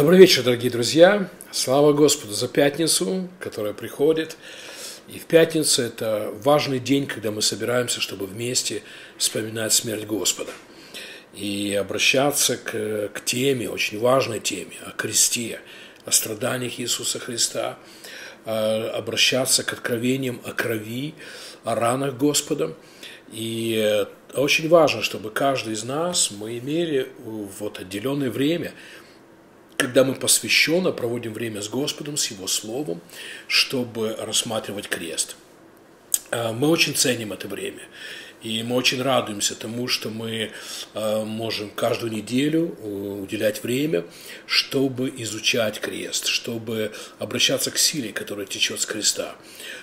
[0.00, 1.28] Добрый вечер, дорогие друзья.
[1.52, 4.38] Слава Господу за пятницу, которая приходит.
[5.08, 8.82] И в пятницу это важный день, когда мы собираемся, чтобы вместе
[9.18, 10.52] вспоминать смерть Господа.
[11.34, 15.60] И обращаться к, к теме, очень важной теме, о кресте,
[16.06, 17.78] о страданиях Иисуса Христа,
[18.46, 21.12] а, обращаться к откровениям о крови,
[21.62, 22.74] о ранах Господа.
[23.32, 28.72] И э, очень важно, чтобы каждый из нас, мы имели вот отделенное время–
[29.80, 33.00] когда мы посвященно проводим время с Господом, с Его Словом,
[33.48, 35.36] чтобы рассматривать крест.
[36.30, 37.80] А, мы очень ценим это время.
[38.42, 40.50] И мы очень радуемся тому, что мы
[40.92, 42.86] а, можем каждую неделю э,
[43.22, 44.04] уделять время,
[44.44, 49.34] чтобы изучать крест, чтобы обращаться к силе, которая течет с креста.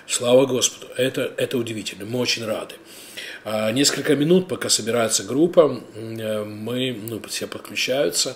[0.06, 0.94] Слава Господу!
[0.96, 2.06] Это, это удивительно.
[2.06, 2.76] Мы очень рады.
[3.72, 8.36] Несколько минут, пока собирается группа, э, мы, ну, все подключаются,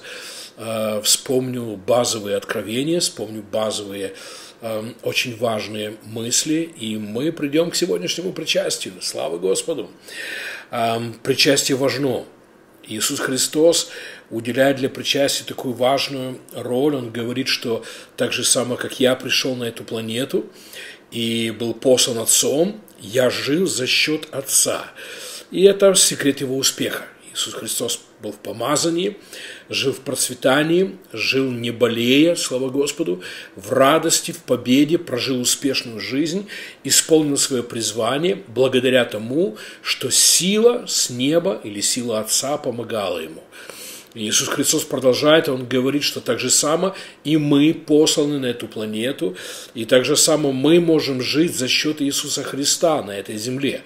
[0.58, 4.14] Э, вспомню базовые откровения, вспомню базовые
[4.62, 8.94] эм, очень важные мысли, и мы придем к сегодняшнему причастию.
[9.02, 9.90] Слава Господу!
[10.72, 12.26] Эм, причастие важно.
[12.84, 13.90] Иисус Христос
[14.30, 16.96] уделяет для причастия такую важную роль.
[16.96, 17.86] Он говорит, что
[18.18, 20.46] так же само, как я пришел на эту планету
[21.12, 24.86] и был послан Отцом, я жил за счет Отца.
[25.52, 27.06] И это секрет его успеха.
[27.32, 29.18] Иисус Христос был в помазании,
[29.70, 33.22] жил в процветании, жил не болея, слава Господу,
[33.56, 36.48] в радости, в победе, прожил успешную жизнь,
[36.84, 43.44] исполнил свое призвание благодаря тому, что сила с неба или сила Отца помогала ему.
[44.14, 49.38] Иисус Христос продолжает, Он говорит, что так же само и мы посланы на эту планету,
[49.74, 53.84] и так же само мы можем жить за счет Иисуса Христа на этой земле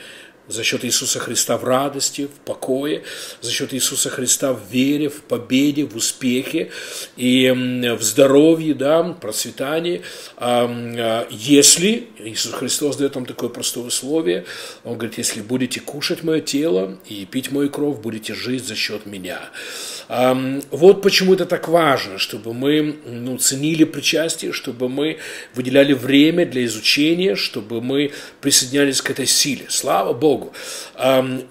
[0.48, 3.04] за счет Иисуса Христа в радости, в покое,
[3.42, 6.72] за счет Иисуса Христа в вере, в победе, в успехе
[7.18, 10.02] и в здоровье, да, процветании.
[10.38, 14.46] А, если, Иисус Христос дает нам такое простое условие,
[14.84, 19.06] Он говорит, если будете кушать мое тело и пить мою кровь, будете жить за счет
[19.06, 19.40] меня.
[20.08, 25.18] Вот почему это так важно, чтобы мы ну, ценили причастие, чтобы мы
[25.56, 29.66] выделяли время для изучения, чтобы мы присоединялись к этой силе.
[29.70, 30.35] Слава Богу!
[30.36, 30.54] Богу.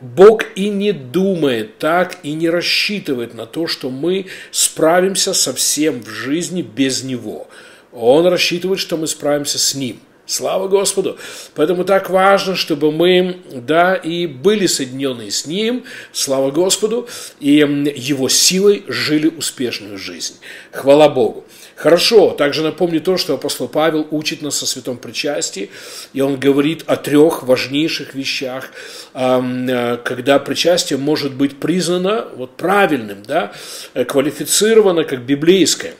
[0.00, 6.02] Бог и не думает так, и не рассчитывает на то, что мы справимся со всем
[6.02, 7.48] в жизни без Него.
[7.92, 10.00] Он рассчитывает, что мы справимся с Ним.
[10.26, 11.18] Слава Господу!
[11.54, 17.06] Поэтому так важно, чтобы мы, да, и были соединены с Ним, слава Господу,
[17.40, 20.36] и Его силой жили успешную жизнь.
[20.72, 21.44] Хвала Богу!
[21.76, 25.70] Хорошо, также напомню то, что апостол Павел учит нас о святом причастии,
[26.14, 28.70] и он говорит о трех важнейших вещах,
[29.12, 33.52] э, когда причастие может быть признано вот, правильным, да,
[33.92, 35.94] квалифицировано как библейское.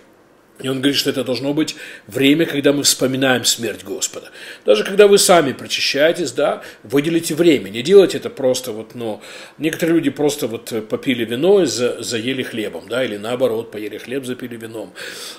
[0.63, 1.75] И он говорит, что это должно быть
[2.07, 4.31] время, когда мы вспоминаем смерть Господа.
[4.65, 7.71] Даже когда вы сами причащаетесь, да, выделите время.
[7.71, 9.21] Не делайте это просто вот, ну,
[9.59, 14.25] некоторые люди просто вот попили вино и за, заели хлебом, да, или наоборот, поели хлеб,
[14.25, 14.93] запили вином.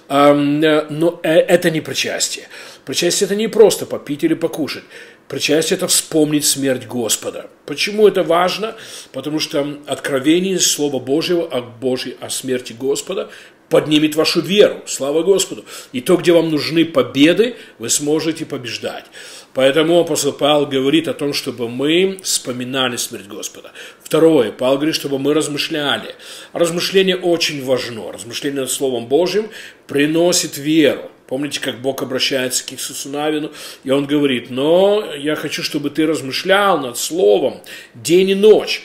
[0.10, 2.50] А, но э, это не причастие.
[2.84, 4.84] Причастие это не просто попить или покушать.
[5.28, 7.50] Причастие– это вспомнить смерть Господа.
[7.66, 8.76] Почему это важно?
[9.12, 13.32] Потому что откровение Слова Божьего о Божьей, о смерти Господа
[13.70, 14.82] поднимет вашу веру.
[14.86, 15.66] Слава Господу.
[15.92, 19.06] И то, где вам нужны победы, вы сможете побеждать.
[19.54, 23.72] Поэтому апостол Павел говорит о том, чтобы мы вспоминали смерть Господа.
[24.04, 26.16] Второе, Павел говорит, чтобы мы размышляли.
[26.54, 28.12] Размышление очень важно.
[28.12, 29.50] Размышление над Словом Божьим
[29.88, 31.10] приносит веру.
[31.28, 33.52] Помните, как Бог обращается к Иисусу Навину,
[33.84, 37.62] и Он говорит, но я хочу, чтобы ты размышлял над Словом
[37.96, 38.84] день и ночь.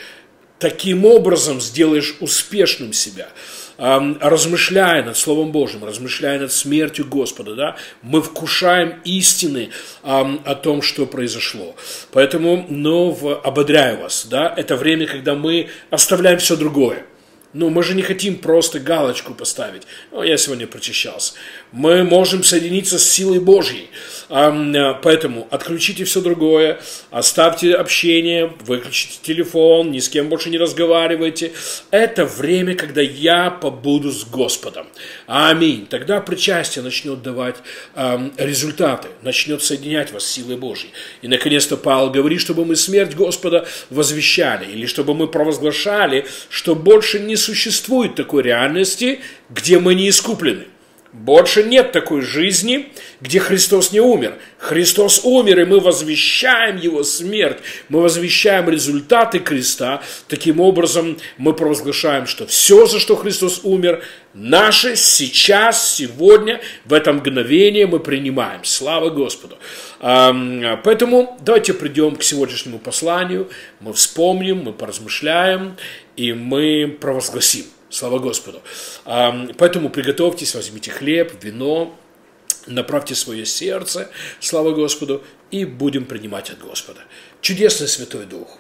[0.59, 3.29] Таким образом сделаешь успешным себя
[3.81, 9.71] размышляя над Словом Божьим, размышляя над смертью Господа, да, мы вкушаем истины
[10.03, 11.75] о том, что произошло.
[12.13, 17.07] Поэтому, ну, ободряю вас, да, это время, когда мы оставляем все другое.
[17.53, 19.83] Ну, мы же не хотим просто галочку поставить.
[20.13, 21.35] Ну, я сегодня прочищался.
[21.73, 23.91] Мы можем соединиться с силой Божьей.
[24.29, 26.81] Э, поэтому отключите все другое,
[27.11, 31.51] оставьте общение, выключите телефон, ни с кем больше не разговаривайте.
[31.91, 34.87] Это время, когда я побуду с Господом.
[35.27, 35.87] Аминь.
[35.87, 37.57] Тогда причастие начнет давать
[38.37, 40.91] результаты, начнет соединять вас с силой Божьей.
[41.23, 47.19] И, наконец-то, Павел говорит, чтобы мы смерть Господа возвещали, или чтобы мы провозглашали, что больше
[47.19, 50.67] не существует такой реальности, где мы не искуплены.
[51.13, 54.35] Больше нет такой жизни, где Христос не умер.
[54.59, 57.59] Христос умер, и мы возвещаем Его смерть,
[57.89, 60.03] мы возвещаем результаты креста.
[60.29, 64.05] Таким образом, мы провозглашаем, что все, за что Христос умер,
[64.35, 68.63] наше сейчас, сегодня, в это мгновение мы принимаем.
[68.63, 69.59] Слава Господу.
[69.99, 75.77] Поэтому давайте придем к сегодняшнему посланию, мы вспомним, мы поразмышляем,
[76.17, 77.65] и мы провозгласим.
[77.91, 78.63] Слава Господу.
[79.05, 81.99] Поэтому приготовьтесь, возьмите хлеб, вино,
[82.67, 84.09] направьте свое сердце,
[84.39, 87.01] слава Господу, и будем принимать от Господа.
[87.41, 88.59] Чудесный Святой Дух,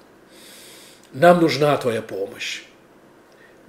[1.13, 2.63] нам нужна Твоя помощь.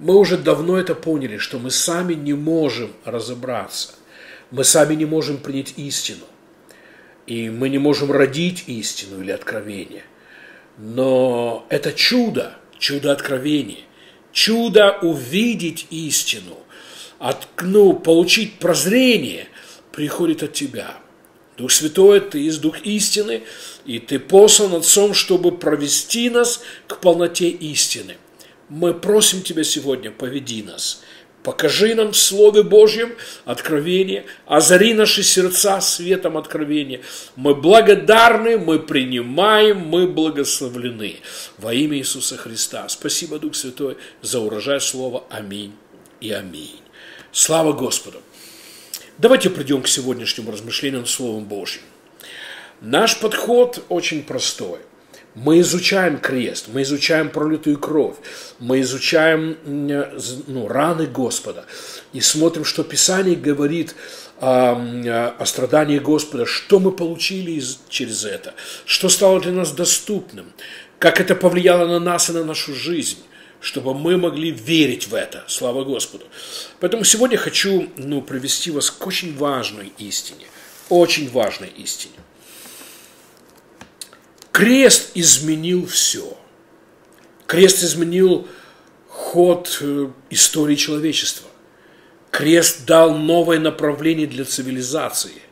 [0.00, 3.94] Мы уже давно это поняли, что мы сами не можем разобраться,
[4.50, 6.24] мы сами не можем принять истину,
[7.28, 10.02] и мы не можем родить истину или откровение.
[10.76, 13.84] Но это чудо, чудо откровения,
[14.32, 16.58] чудо увидеть истину,
[17.18, 17.46] от,
[18.04, 19.48] получить прозрение
[19.92, 20.96] приходит от тебя.
[21.56, 23.42] Дух Святой, ты есть Дух истины,
[23.84, 28.16] и ты послан Отцом, чтобы провести нас к полноте истины.
[28.68, 31.01] Мы просим Тебя сегодня, поведи нас,
[31.42, 37.00] Покажи нам в Слове Божьем откровение, озари наши сердца светом откровения.
[37.34, 41.16] Мы благодарны, мы принимаем, мы благословлены.
[41.58, 42.88] Во имя Иисуса Христа.
[42.88, 45.24] Спасибо, Дух Святой, за урожай Слова.
[45.30, 45.72] Аминь
[46.20, 46.80] и аминь.
[47.32, 48.22] Слава Господу.
[49.18, 51.82] Давайте придем к сегодняшнему размышлению над Словом Божьим.
[52.80, 54.78] Наш подход очень простой–
[55.34, 58.16] мы изучаем крест, мы изучаем пролитую кровь,
[58.58, 61.64] мы изучаем ну, раны Господа
[62.12, 63.94] и смотрим, что Писание говорит
[64.40, 70.52] о, о страдании Господа, что мы получили из, через это, что стало для нас доступным,
[70.98, 73.18] как это повлияло на нас и на нашу жизнь
[73.62, 75.44] чтобы мы могли верить в это.
[75.46, 76.26] Слава Господу.
[76.80, 80.46] Поэтому сегодня хочу ну, привести вас к очень важной истине.
[80.88, 82.14] Очень важной истине.
[84.62, 86.38] Крест изменил все.
[87.48, 88.46] Крест изменил
[89.08, 91.50] ход э, истории человечества.
[92.30, 95.42] Крест дал новое направление для цивилизации.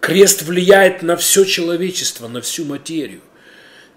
[0.00, 3.22] Крест влияет на все человечество, на всю материю.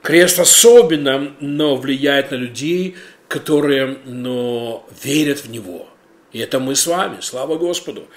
[0.01, 2.95] Крест особенно но влияет на людей,
[3.27, 5.89] которые но, верят в него.
[6.31, 8.07] И это мы с вами, слава Господу.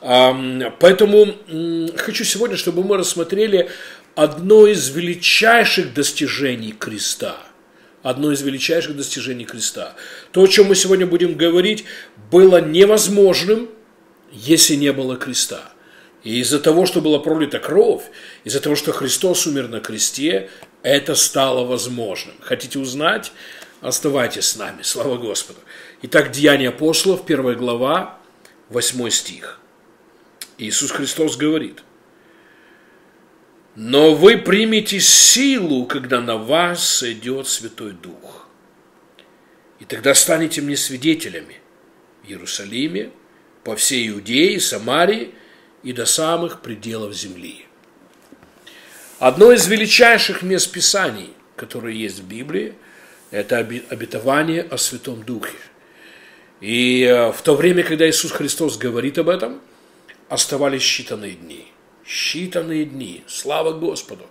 [0.00, 1.26] Поэтому
[1.96, 3.68] хочу сегодня, чтобы мы рассмотрели
[4.18, 7.36] одно из величайших достижений креста.
[8.02, 9.94] Одно из величайших достижений креста.
[10.32, 11.84] То, о чем мы сегодня будем говорить,
[12.28, 13.68] было невозможным,
[14.32, 15.70] если не было креста.
[16.24, 18.02] И из-за того, что была пролита кровь,
[18.42, 20.50] из-за того, что Христос умер на кресте,
[20.82, 22.34] это стало возможным.
[22.40, 23.30] Хотите узнать?
[23.82, 24.82] Оставайтесь с нами.
[24.82, 25.60] Слава Господу.
[26.02, 28.18] Итак, Деяния апостолов, первая глава,
[28.70, 29.60] 8 стих.
[30.58, 31.84] Иисус Христос говорит,
[33.80, 38.48] но вы примете силу, когда на вас сойдет Святой Дух.
[39.78, 41.60] И тогда станете мне свидетелями
[42.24, 43.12] в Иерусалиме,
[43.62, 45.32] по всей Иудее, Самарии
[45.84, 47.66] и до самых пределов земли.
[49.20, 52.74] Одно из величайших мест Писаний, которые есть в Библии,
[53.30, 55.56] это обетование о Святом Духе.
[56.60, 59.60] И э, в то время, когда Иисус Христос говорит об этом,
[60.28, 61.68] оставались считанные дни–
[62.08, 64.24] считанные дни, слава Господу,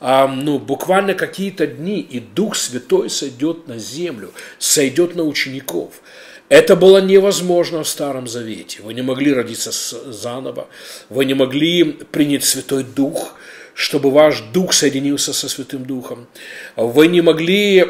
[0.00, 6.00] а, ну, буквально какие-то дни, и Дух Святой сойдет на землю, сойдет на учеников.
[6.48, 8.80] Это было невозможно в Старом Завете.
[8.82, 9.70] Вы не могли родиться
[10.10, 10.68] заново,
[11.10, 13.34] вы не могли принять Святой Дух–
[13.78, 16.26] чтобы ваш дух соединился со Святым Духом.
[16.74, 17.84] Вы не могли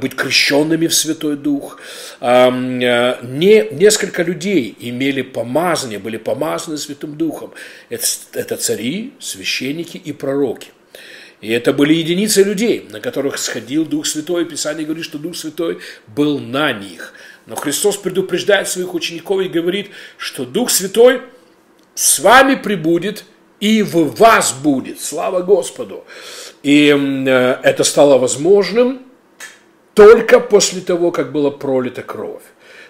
[0.00, 1.80] быть крещенными в Святой Дух.
[2.20, 7.52] Не, несколько людей имели помазание, были помазаны Святым Духом.
[7.90, 10.68] Это, это цари, священники и пророки.
[11.40, 14.44] И это были единицы людей, на которых сходил Дух Святой.
[14.44, 17.12] Писание говорит, что Дух Святой был на них.
[17.46, 21.22] Но Христос предупреждает своих учеников и говорит, что Дух Святой
[21.96, 23.24] с вами прибудет–
[23.60, 25.00] и в вас будет.
[25.00, 26.04] Слава Господу.
[26.62, 29.02] И э, это стало возможным
[29.94, 32.42] только после того, как была пролита кровь.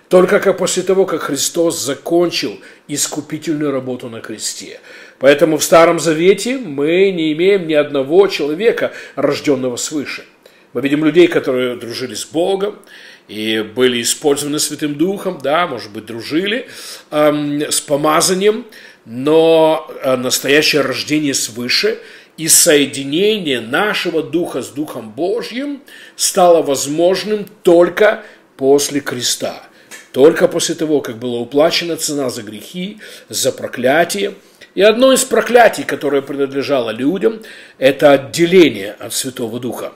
[0.09, 4.81] Только как после того, как Христос закончил искупительную работу на кресте.
[5.19, 10.25] Поэтому в Старом Завете мы не имеем ни одного человека, рожденного свыше.
[10.73, 12.77] Мы видим людей, которые дружили с Богом
[13.29, 16.69] и были использованы Святым Духом, да, может быть, дружили
[17.11, 18.67] эм, с помазанием,
[19.05, 21.99] но э, настоящее рождение свыше
[22.37, 25.83] и соединение нашего Духа с Духом Божьим
[26.17, 28.25] стало возможным только
[28.57, 29.63] после креста.
[30.13, 34.35] только после того, как была уплачена цена за грехи, за проклятие.
[34.77, 37.43] И одно из проклятий, которое принадлежало людям,
[37.79, 39.93] это отделение от Святого Духа.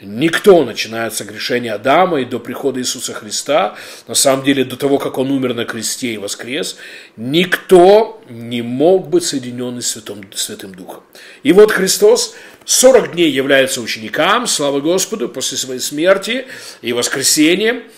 [0.00, 3.76] Никто, начиная от согрешения Адама и до прихода Иисуса Христа,
[4.06, 6.76] на самом деле до того, как Он умер на кресте и воскрес,
[7.16, 11.02] никто не мог быть соединен с Святым, Святым Духом.
[11.42, 16.46] И вот Христос 40 дней является ученикам, слава Господу, после своей смерти
[16.80, 17.82] и воскресения–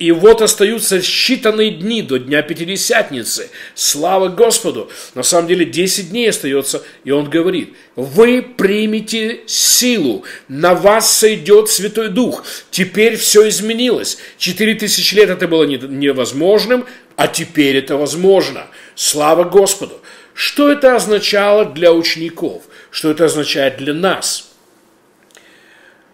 [0.00, 3.50] и вот остаются считанные дни до Дня Пятидесятницы.
[3.74, 4.90] Слава Господу!
[5.14, 11.68] На самом деле 10 дней остается, и он говорит, вы примете силу, на вас сойдет
[11.68, 12.44] Святой Дух.
[12.70, 14.16] Теперь все изменилось.
[14.38, 18.68] Четыре тысячи лет это было невозможным, а теперь это возможно.
[18.94, 20.00] Слава Господу!
[20.32, 22.62] Что это означало для учеников?
[22.90, 24.50] Что это означает для нас?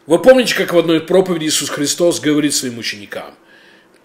[0.07, 3.33] Вы помните, как в одной проповеди Иисус Христос говорит своим ученикам–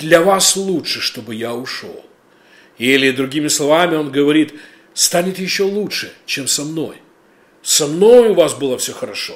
[0.01, 2.05] для вас лучше, чтобы я ушел.
[2.77, 4.53] Или, другими словами, он говорит,
[4.93, 6.95] станет еще лучше, чем со мной.
[7.61, 9.33] Со мной у вас было все хорошо.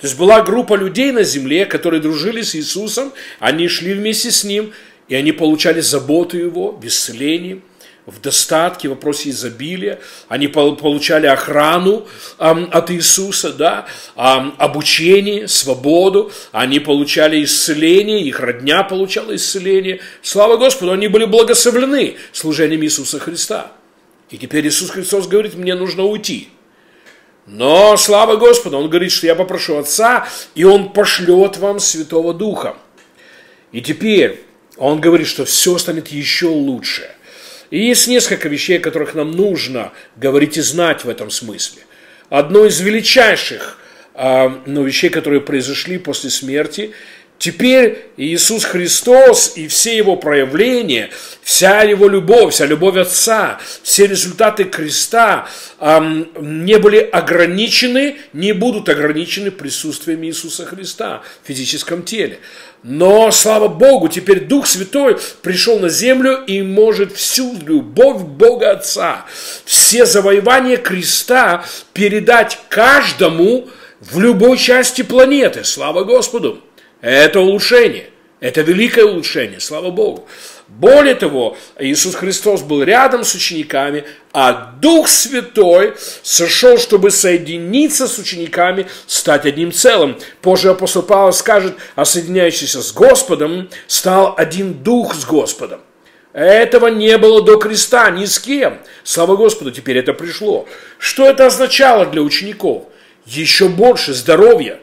[0.00, 4.44] То есть была группа людей на земле, которые дружили с Иисусом, они шли вместе с
[4.44, 4.72] Ним,
[5.08, 7.60] и они получали заботу Его, исцеление–
[8.06, 9.98] в достатке, в вопросе изобилия.
[10.28, 12.06] Они получали охрану
[12.38, 16.30] от Иисуса, да, обучение, свободу.
[16.52, 20.00] Они получали исцеление, их родня получала исцеление.
[20.22, 23.72] Слава Господу, они были благословлены служением Иисуса Христа.
[24.30, 26.48] И теперь Иисус Христос говорит, мне нужно уйти.
[27.46, 32.76] Но, слава Господу, Он говорит, что я попрошу Отца, и Он пошлет вам Святого Духа.
[33.70, 34.44] И теперь
[34.76, 37.08] Он говорит, что все станет еще лучше.
[37.70, 41.82] И есть несколько вещей, о которых нам нужно говорить и знать в этом смысле.
[42.28, 43.78] Одно из величайших
[44.14, 46.92] э, ну, вещей, которые произошли после смерти,
[47.38, 51.10] Теперь Иисус Христос и все его проявления,
[51.42, 55.46] вся его любовь, вся любовь Отца, все результаты креста
[55.78, 62.40] эм, не были ограничены, не будут ограничены присутствием Иисуса Христа в физическом теле.
[62.82, 69.26] Но, слава Богу, теперь Дух Святой пришел на землю и может всю любовь Бога Отца,
[69.66, 73.68] все завоевания креста передать каждому
[74.00, 75.64] в любой части планеты.
[75.64, 76.62] Слава Господу!
[77.00, 78.10] Это улучшение.
[78.38, 80.28] Это великое улучшение, слава Богу.
[80.68, 88.18] Более того, Иисус Христос был рядом с учениками, а Дух Святой сошел, чтобы соединиться с
[88.18, 90.18] учениками, стать одним целым.
[90.42, 95.80] Позже апостол Павел скажет, а соединяющийся с Господом стал один Дух с Господом.
[96.34, 98.78] Этого не было до креста ни с кем.
[99.02, 100.68] Слава Господу, теперь это пришло.
[100.98, 102.82] Что это означало для учеников?
[103.24, 104.78] Еще больше здоровья,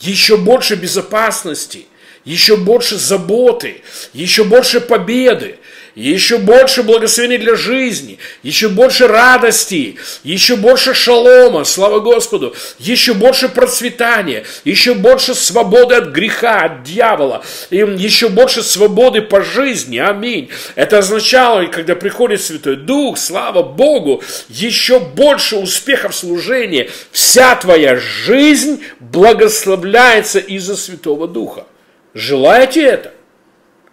[0.00, 1.86] еще больше безопасности,
[2.24, 5.59] еще больше заботы, еще больше победы,
[5.94, 13.48] еще больше благословений для жизни, еще больше радости, еще больше шалома, слава Господу, еще больше
[13.48, 20.50] процветания, еще больше свободы от греха, от дьявола, и еще больше свободы по жизни, аминь.
[20.74, 28.82] Это означало, когда приходит Святой Дух, слава Богу, еще больше успехов служения, вся твоя жизнь
[28.98, 31.66] благословляется из-за Святого Духа.
[32.14, 33.12] Желаете это?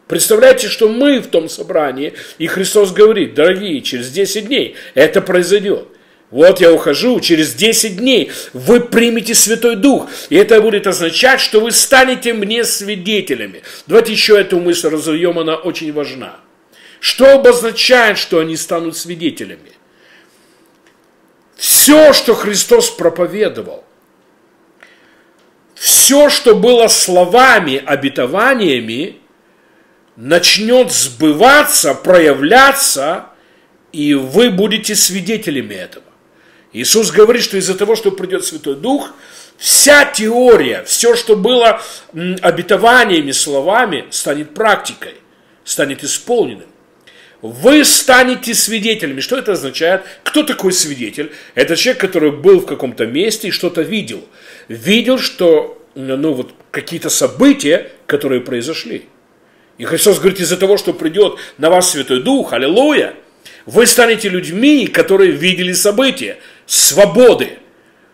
[0.07, 5.87] Представляете, что мы в том собрании, и Христос говорит, дорогие, через 10 дней это произойдет.
[6.31, 10.09] Вот я ухожу, через 10 дней вы примете Святой Дух.
[10.29, 13.63] И это будет означать, что вы станете мне свидетелями.
[13.85, 16.39] Давайте еще эту мысль разовьем, она очень важна.
[16.99, 19.71] Что обозначает, что они станут свидетелями?
[21.55, 23.83] Все, что Христос проповедовал,
[25.75, 29.17] все, что было словами, обетованиями,
[30.17, 33.27] начнет сбываться, проявляться,
[33.93, 36.05] и вы будете свидетелями этого.
[36.73, 39.11] Иисус говорит, что из-за того, что придет Святой Дух,
[39.57, 41.81] вся теория, все, что было
[42.41, 45.15] обетованиями, словами, станет практикой,
[45.63, 46.67] станет исполненным.
[47.41, 49.21] Вы станете свидетелями.
[49.21, 50.01] Что это означает?
[50.23, 51.31] Кто такой свидетель?
[51.53, 54.27] Это человек, который был в каком-то месте и что-то видел.
[54.67, 59.05] Видел, что ну, вот, какие-то события, которые произошли.
[59.77, 63.13] И Христос говорит, из-за того, что придет на вас Святой Дух, аллилуйя,
[63.65, 67.59] вы станете людьми, которые видели события, свободы,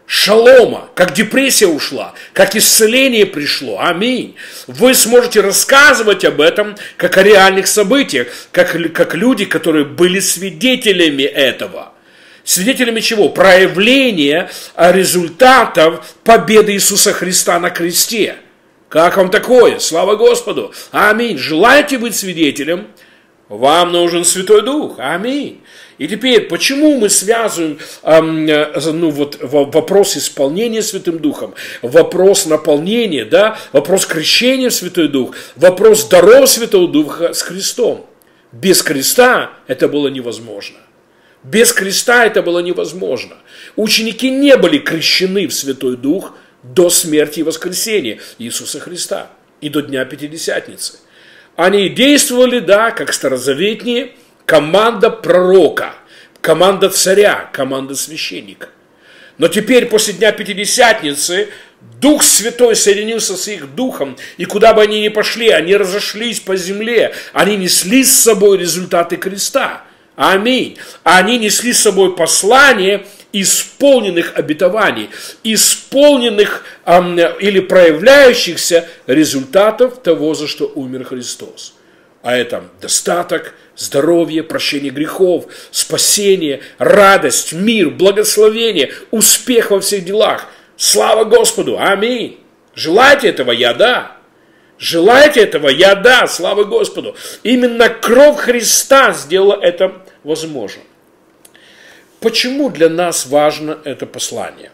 [0.06, 3.80] шалома, как депрессия ушла, как исцеление пришло.
[3.80, 4.36] Аминь.
[4.68, 11.24] Вы сможете рассказывать об этом, как о реальных событиях, как, как люди, которые были свидетелями
[11.24, 11.94] этого.
[12.44, 13.30] Свидетелями чего?
[13.30, 18.36] Проявления результатов победы Иисуса Христа на кресте–
[18.94, 19.80] Как вам такое?
[19.80, 20.72] Слава Господу!
[20.92, 21.40] Аминь.
[21.40, 22.90] Желаете быть свидетелем?
[23.50, 24.98] Вам нужен Святой Дух.
[25.00, 25.62] Аминь.
[25.98, 33.58] И теперь, почему мы связываем эм, ну, вот, вопрос исполнения Святым Духом, вопрос наполнения, да,
[33.72, 38.06] вопрос крещения в Святой Дух, вопрос даров Святого Духа с Христом?
[38.52, 40.78] Без креста это было невозможно.
[41.44, 43.38] Без креста это было невозможно.
[43.76, 49.30] Ученики не были крещены в Святой Дух до смерти и воскресения Иисуса Христа
[49.62, 51.00] и до Дня Пятидесятницы.
[51.56, 54.14] Они действовали, да, как старозаветние,
[54.46, 55.94] команда пророка,
[56.42, 58.70] команда царя, команда священника.
[59.38, 61.50] Но теперь, после Дня Пятидесятницы,
[62.00, 66.56] Дух Святой соединился с их духом, и куда бы они ни пошли, они разошлись по
[66.56, 69.84] земле, они несли с собой результаты креста.
[70.16, 70.78] Аминь.
[71.04, 75.10] Они несли с собой послание исполненных обетований,
[75.44, 81.74] исполненных эм, или проявляющихся результатов того, за что умер Христос.
[82.22, 90.46] А это достаток, здоровье, прощение грехов, спасение, радость, мир, благословение, успех во всех делах.
[90.78, 91.78] Слава Господу!
[91.80, 92.40] Аминь!
[92.76, 93.52] Желаете этого?
[93.52, 94.18] Я да.
[94.78, 95.70] Желаете этого?
[95.70, 96.28] Я да.
[96.28, 97.16] Слава Господу!
[97.44, 100.84] Именно кровь Христа сделала это возможным.
[102.24, 104.72] Почему для нас важно это послание?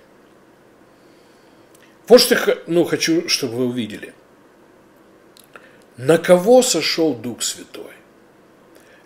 [2.08, 4.14] Вот что ну, хочу, чтобы вы увидели.
[5.98, 7.94] На кого сошел Дух Святой?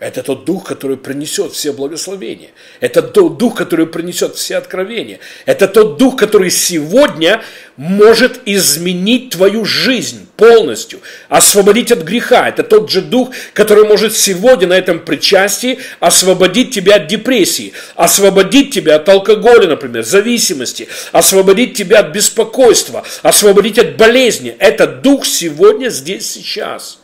[0.04, 2.50] Это тот дух, который принесет все благословения.
[2.80, 5.18] Это тот дух, который принесет все откровения.
[5.46, 7.42] Это тот дух, который сегодня
[7.78, 12.50] может изменить твою жизнь полностью, освободить от греха.
[12.50, 18.74] Это тот же дух, который может сегодня на этом причастии освободить тебя от депрессии, освободить
[18.74, 24.54] тебя от алкоголя, например, зависимости, освободить тебя от беспокойства, освободить от болезни.
[24.58, 26.98] Это дух сегодня здесь сейчас–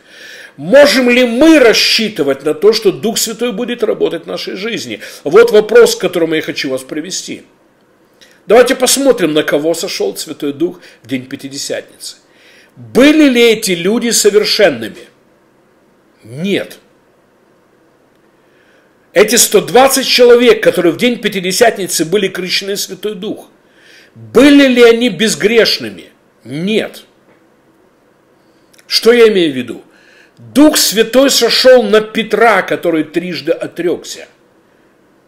[0.60, 5.00] Можем ли мы рассчитывать на то, что Дух Святой будет работать в нашей жизни?
[5.24, 7.44] Вот вопрос, к которому я хочу вас привести.
[8.46, 12.16] Давайте посмотрим, на кого сошел Святой Дух в день Пятидесятницы.
[12.76, 15.08] Были ли эти люди совершенными?
[16.24, 16.76] Нет.
[19.14, 23.48] Эти 120 человек, которые в день Пятидесятницы были крещены Святой Дух,
[24.14, 26.10] были ли они безгрешными?
[26.44, 27.04] Нет.
[28.86, 29.84] Что я имею в виду?
[30.54, 34.26] Дух Святой сошел на Петра, который трижды отрекся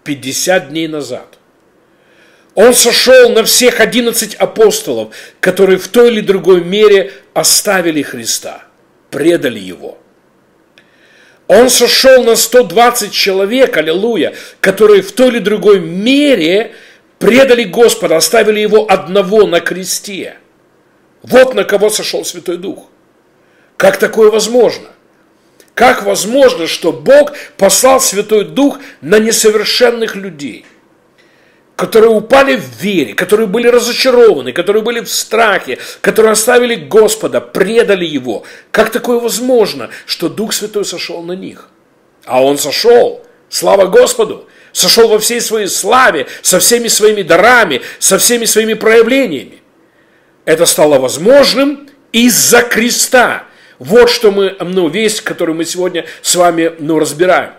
[0.05, 1.39] 50 дней назад.
[2.55, 8.65] Он сошел на всех 11 апостолов, которые в той или другой мере оставили Христа,
[9.11, 9.99] предали Его.
[11.47, 16.75] Он сошел на 120 человек, аллилуйя, которые в той или другой мере
[17.19, 20.39] предали Господа, оставили Его одного на кресте.
[21.23, 22.89] Вот на кого сошел Святой Дух.
[23.77, 24.89] Как такое возможно?
[25.75, 30.67] Как возможно, что Бог послал Святой Дух на несовершенных людей,
[31.77, 38.05] которые упали в вере, которые были разочарованы, которые были в страхе, которые оставили Господа, предали
[38.05, 38.45] Его?
[38.71, 41.69] Как такое возможно, что Дух Святой сошел на них?
[42.27, 48.19] А Он сошел, слава Господу, сошел во всей своей славе, со всеми своими дарами, со
[48.19, 49.63] всеми своими проявлениями.
[50.45, 53.45] Это стало возможным из-за креста,
[53.83, 57.51] вот что мы, ну, весть, которую мы сегодня с вами, ну, разбираем.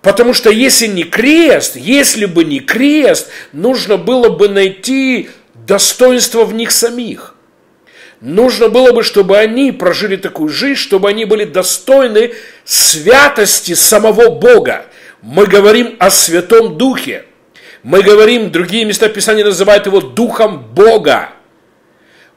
[0.00, 6.54] Потому что если не крест, если бы не крест, нужно было бы найти достоинство в
[6.54, 7.34] них самих.
[8.20, 14.86] Нужно было бы, чтобы они прожили такую жизнь, чтобы они были достойны святости самого Бога.
[15.20, 17.24] Мы говорим о Святом Духе.
[17.82, 21.30] Мы говорим, другие места Писания называют его Духом Бога.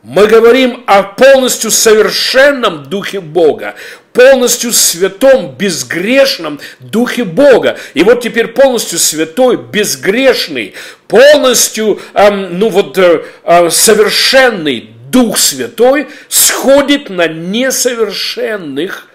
[0.01, 3.75] Мы говорим о полностью совершенном Духе Бога,
[4.13, 7.77] полностью святом, безгрешном Духе Бога.
[7.93, 10.73] И вот теперь полностью святой, безгрешный,
[11.07, 19.07] полностью, эм, ну вот, э, э, совершенный Дух Святой сходит на несовершенных,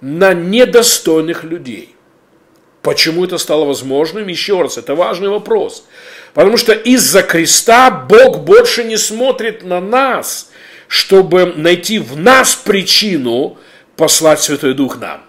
[0.00, 1.96] на недостойных людей.
[2.82, 4.26] Почему это стало возможным?
[4.26, 5.84] Еще раз, это важный вопрос.
[6.32, 10.50] Потому что из-за креста Бог больше не смотрит на нас,
[10.88, 13.58] чтобы найти в нас причину
[13.96, 15.22] послать Святой Дух нам.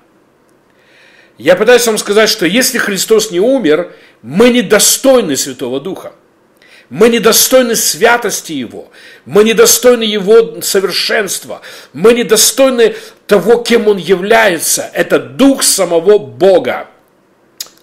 [1.37, 6.13] Я пытаюсь вам сказать, что если Христос не умер, мы недостойны Святого Духа.
[6.89, 8.91] Мы недостойны святости Его.
[9.25, 11.61] Мы недостойны Его совершенства.
[11.93, 12.95] Мы недостойны
[13.27, 14.89] того, кем Он является.
[14.93, 16.90] Это Дух самого Бога.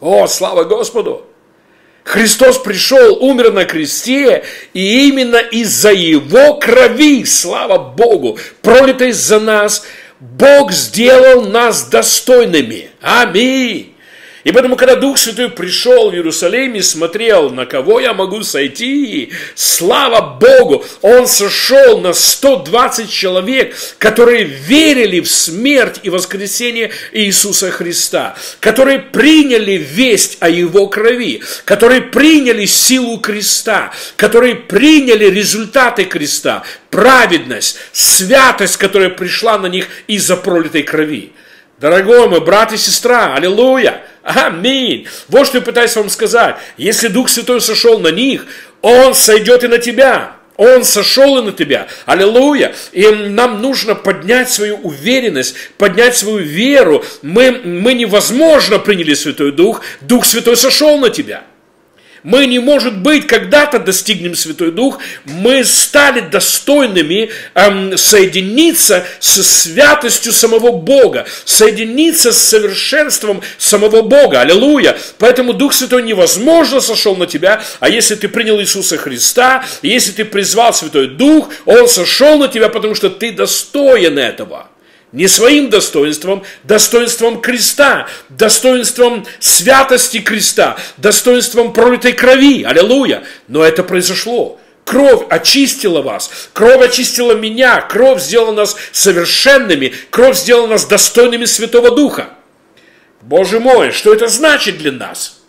[0.00, 1.24] О, слава Господу!
[2.04, 9.84] Христос пришел, умер на кресте, и именно из-за Его крови, слава Богу, пролитой за нас,
[10.18, 12.90] Бог сделал нас достойными.
[13.02, 13.94] Аминь.
[14.44, 19.32] И поэтому, когда Дух Святой пришел в Иерусалим и смотрел, на кого я могу сойти,
[19.56, 28.36] слава Богу, Он сошел на 120 человек, которые верили в смерть и воскресение Иисуса Христа,
[28.60, 37.76] которые приняли весть о Его крови, которые приняли силу креста, которые приняли результаты креста, праведность,
[37.92, 41.32] святость, которая пришла на них из-за пролитой крови.
[41.80, 44.02] Дорогой мой брат и сестра, аллилуйя!
[44.22, 45.06] Аминь.
[45.28, 46.56] Вот что я пытаюсь вам сказать.
[46.76, 48.46] Если Дух Святой сошел на них,
[48.82, 50.32] Он сойдет и на тебя.
[50.58, 51.86] Он сошел и на тебя.
[52.04, 52.74] Аллилуйя.
[52.92, 57.04] И нам нужно поднять свою уверенность, поднять свою веру.
[57.22, 59.82] Мы, мы невозможно приняли Святой Дух.
[60.00, 61.44] Дух Святой сошел на тебя.
[62.22, 70.32] Мы не, может быть, когда-то достигнем Святой Дух, мы стали достойными эм, соединиться с святостью
[70.32, 74.40] самого Бога, соединиться с совершенством самого Бога.
[74.40, 74.98] Аллилуйя!
[75.18, 80.24] Поэтому Дух Святой невозможно сошел на тебя, а если ты принял Иисуса Христа, если ты
[80.24, 84.68] призвал Святой Дух, Он сошел на тебя, потому что ты достоин этого
[85.12, 92.64] не своим достоинством, достоинством креста, достоинством святости креста, достоинством пролитой крови.
[92.64, 93.24] Аллилуйя!
[93.48, 94.60] Но это произошло.
[94.84, 101.94] Кровь очистила вас, кровь очистила меня, кровь сделала нас совершенными, кровь сделала нас достойными Святого
[101.94, 102.30] Духа.
[103.20, 105.40] Боже мой, что это значит для нас?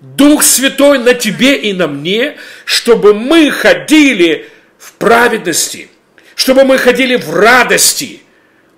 [0.00, 5.88] Дух Святой на тебе и на мне, чтобы мы ходили в праведности,
[6.34, 8.22] чтобы мы ходили в радости–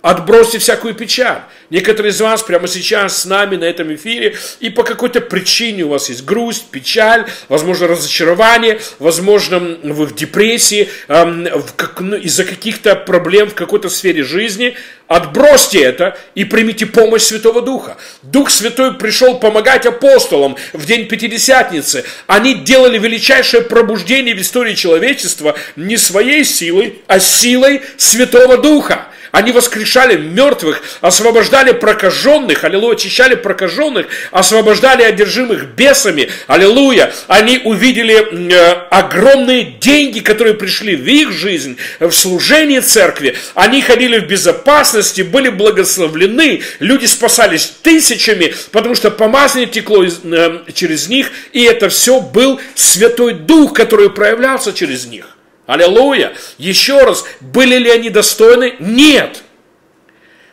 [0.02, 1.42] Отбросьте всякую печаль.
[1.68, 5.90] Некоторые из вас прямо сейчас с нами на этом эфире, и по какой-то причине у
[5.90, 12.96] вас есть грусть, печаль, возможно, разочарование, возможно, вы в депрессии, эм, как, ну, из-за каких-то
[12.96, 14.74] проблем в какой-то сфере жизни.
[15.06, 17.98] Отбросьте это и примите помощь Святого Духа.
[18.22, 22.04] Дух Святой пришел помогать апостолам в день Пятидесятницы.
[22.26, 29.09] Они делали величайшее пробуждение в истории человечества не своей силой, а силой Святого Духа.
[29.32, 37.12] Они воскрешали мертвых, освобождали прокаженных, аллилуйя, очищали прокаженных, освобождали одержимых бесами, аллилуйя.
[37.28, 43.36] Они увидели э, огромные деньги, которые пришли в их жизнь, в служении церкви.
[43.54, 50.60] Они ходили в безопасности, были благословлены, люди спасались тысячами, потому что помазание текло из, э,
[50.74, 55.36] через них, и это все был Святой Дух, который проявлялся через них.
[55.70, 56.33] Аллилуйя!
[56.59, 58.74] Еще раз, были ли они достойны?
[58.80, 59.44] Нет.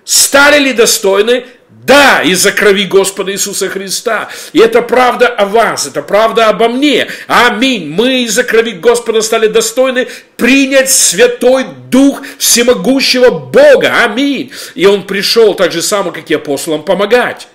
[0.03, 1.47] Стали ли достойны?
[1.69, 4.29] Да, из-за крови Господа Иисуса Христа.
[4.53, 7.07] И это правда о вас, это правда обо мне.
[7.25, 7.89] Аминь.
[7.89, 14.03] Мы из-за крови Господа стали достойны принять Святой Дух всемогущего Бога.
[14.03, 14.51] Аминь.
[14.75, 17.47] И Он пришел так же само, как и апостолам, помогать.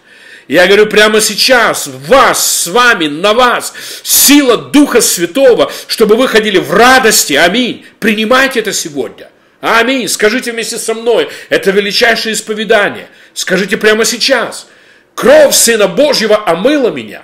[0.48, 6.59] Я говорю прямо сейчас, вас, с вами, на вас, сила Духа Святого, чтобы вы ходили
[6.59, 7.35] в радости.
[7.35, 7.87] Аминь.
[8.00, 9.31] Принимайте это сегодня.
[9.61, 10.09] Аминь.
[10.09, 13.09] Скажите вместе со мной, это величайшее исповедание.
[13.35, 14.66] Скажите прямо сейчас.
[15.14, 17.22] Кровь Сына Божьего омыла меня.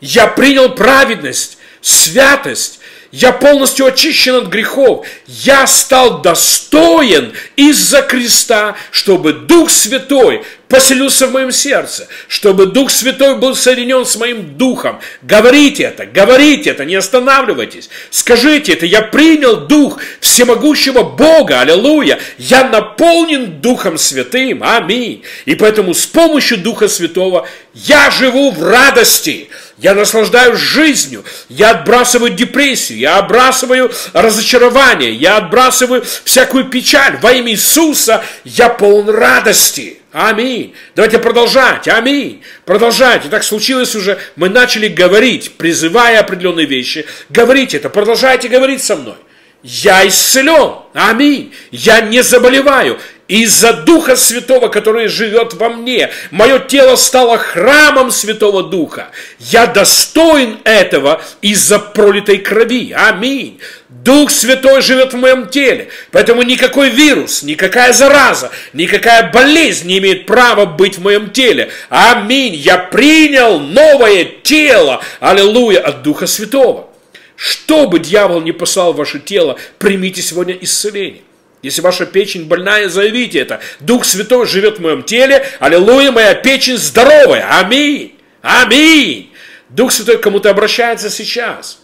[0.00, 2.80] Я принял праведность, святость,
[3.12, 5.06] я полностью очищен от грехов.
[5.26, 13.36] Я стал достоин из-за креста, чтобы Дух Святой поселился в моем сердце, чтобы Дух Святой
[13.36, 14.98] был соединен с моим Духом.
[15.20, 17.90] Говорите это, говорите это, не останавливайтесь.
[18.08, 22.18] Скажите это, я принял Дух всемогущего Бога, аллилуйя.
[22.38, 25.22] Я наполнен Духом Святым, аминь.
[25.44, 29.50] И поэтому с помощью Духа Святого я живу в радости,
[29.82, 37.18] я наслаждаюсь жизнью, я отбрасываю депрессию, я отбрасываю разочарование, я отбрасываю всякую печаль.
[37.20, 39.98] Во имя Иисуса я полон радости.
[40.12, 40.74] Аминь.
[40.94, 41.88] Давайте продолжать.
[41.88, 42.42] Аминь.
[42.64, 43.26] Продолжать.
[43.26, 44.18] И так случилось уже.
[44.36, 47.04] Мы начали говорить, призывая определенные вещи.
[47.28, 47.88] Говорите это.
[47.88, 49.16] Продолжайте говорить со мной.
[49.62, 50.74] Я исцелен.
[50.94, 51.52] Аминь.
[51.70, 53.00] Я не заболеваю.
[53.32, 59.08] Из-за Духа Святого, который живет во мне, мое тело стало храмом Святого Духа.
[59.38, 62.92] Я достоин этого из-за пролитой крови.
[62.94, 63.58] Аминь.
[63.88, 65.88] Дух Святой живет в моем теле.
[66.10, 71.70] Поэтому никакой вирус, никакая зараза, никакая болезнь не имеет права быть в моем теле.
[71.88, 72.54] Аминь.
[72.54, 75.02] Я принял новое тело.
[75.20, 76.90] Аллилуйя от Духа Святого.
[77.36, 81.22] Что бы дьявол не послал в ваше тело, примите сегодня исцеление.
[81.62, 83.60] Если ваша печень больная, заявите это.
[83.78, 85.46] Дух Святой живет в моем теле.
[85.60, 87.60] Аллилуйя, моя печень здоровая.
[87.60, 88.18] Аминь.
[88.42, 89.32] Аминь.
[89.68, 91.78] Дух Святой кому-то обращается сейчас.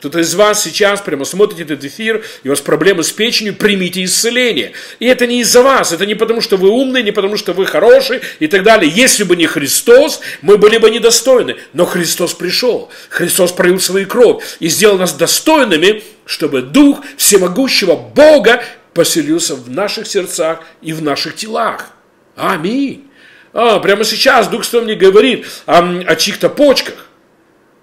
[0.00, 4.02] Кто-то из вас сейчас прямо смотрит этот эфир, и у вас проблемы с печенью, примите
[4.02, 4.72] исцеление.
[4.98, 7.66] И это не из-за вас, это не потому, что вы умные, не потому, что вы
[7.66, 8.90] хорошие и так далее.
[8.90, 11.56] Если бы не Христос, мы были бы недостойны.
[11.74, 18.64] Но Христос пришел, Христос проявил свою кровь и сделал нас достойными, чтобы Дух всемогущего Бога
[18.94, 21.90] поселился в наших сердцах и в наших телах.
[22.36, 23.10] Аминь.
[23.52, 27.06] А, прямо сейчас Дух Святой мне говорит о, о чьих-то почках.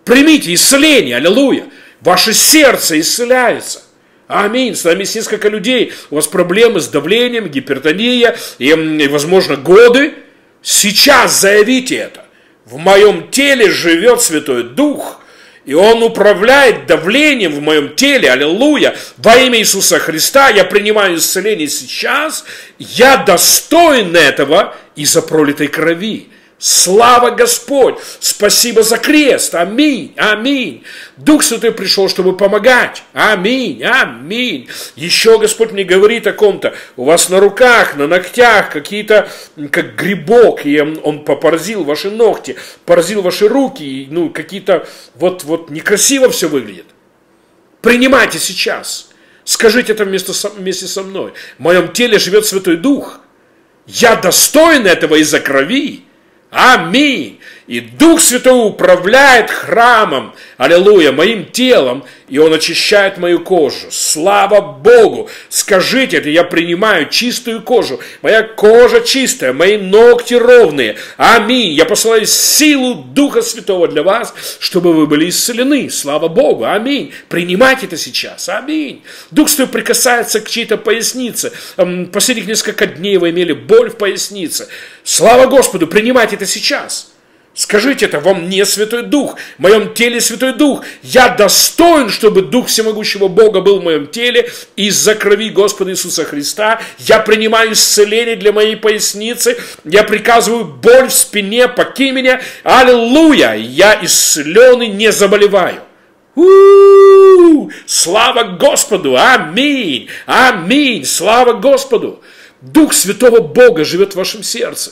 [0.05, 1.65] Примите исцеление, аллилуйя.
[2.01, 3.81] Ваше сердце исцеляется.
[4.27, 4.75] Аминь.
[4.75, 5.93] С нами есть несколько людей.
[6.09, 10.15] У вас проблемы с давлением, гипертония и, и возможно, годы.
[10.61, 12.25] Сейчас заявите это.
[12.65, 15.21] В моем теле живет Святой Дух.
[15.67, 18.31] И Он управляет давлением в моем теле.
[18.31, 18.95] Аллилуйя.
[19.17, 22.45] Во имя Иисуса Христа я принимаю исцеление сейчас.
[22.79, 26.29] Я достоин этого из-за пролитой крови.
[26.59, 27.99] Слава Господь!
[28.19, 29.53] Спасибо за крест!
[29.53, 30.15] Аминь!
[30.17, 30.83] Аминь!
[31.15, 33.03] Дух Святой пришел, чтобы помогать!
[33.13, 33.83] Аминь!
[33.83, 34.67] Аминь!
[34.95, 36.73] Еще Господь мне говорит о ком-то.
[36.95, 39.29] У вас на руках, на ногтях какие-то,
[39.71, 45.69] как грибок, и он, попорзил ваши ногти, поразил ваши руки, и, ну, какие-то, вот, вот
[45.69, 46.87] некрасиво все выглядит.
[47.81, 49.09] Принимайте сейчас.
[49.43, 51.33] Скажите это вместе со, вместе со мной.
[51.59, 53.19] В моем теле живет Святой Дух.
[53.85, 56.06] Я достоин этого из-за крови.
[56.57, 57.39] Аминь.
[57.67, 63.87] И Дух Святой управляет храмом, аллилуйя, моим телом, и Он очищает мою кожу.
[63.89, 65.29] Слава Богу!
[65.49, 67.99] Скажите это, я принимаю чистую кожу.
[68.21, 70.95] Моя кожа чистая, мои ногти ровные.
[71.17, 71.73] Аминь.
[71.73, 75.89] Я посылаю силу Духа Святого для вас, чтобы вы были исцелены.
[75.89, 76.63] Слава Богу.
[76.63, 77.13] Аминь.
[77.27, 78.47] Принимайте это сейчас.
[78.47, 79.03] Аминь.
[79.31, 81.51] Дух Святой прикасается к чьей-то пояснице.
[82.13, 84.69] Последних несколько дней вы имели боль в пояснице.
[85.03, 85.85] Слава Господу.
[85.87, 87.11] Принимайте это сейчас.
[87.57, 90.85] Скажите это, во мне Святой Дух, в моем теле Святой Дух.
[91.01, 96.79] Я достоин, чтобы Дух Всемогущего Бога был в моем теле из-за крови Господа Иисуса Христа.
[96.99, 99.57] Я принимаю исцеление для моей поясницы.
[99.85, 102.41] Я приказываю боль в спине, покинь меня.
[102.61, 103.55] Аллилуйя!
[103.55, 105.81] Я исцелен и не заболеваю.
[106.35, 107.71] У-у-у!
[107.87, 109.17] Слава Господу!
[109.17, 110.09] Аминь!
[110.27, 111.05] Аминь!
[111.05, 112.21] Слава Господу!
[112.61, 114.91] Дух Святого Бога живет в вашем сердце.